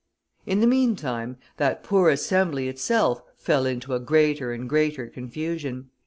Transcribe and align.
In 0.47 0.61
the 0.61 0.65
meantime, 0.65 1.37
that 1.57 1.83
poor 1.83 2.09
Assembly 2.09 2.67
itself 2.67 3.21
fell 3.37 3.67
into 3.67 3.93
a 3.93 3.99
greater 3.99 4.51
and 4.51 4.67
greater 4.67 5.05
confusion. 5.05 5.91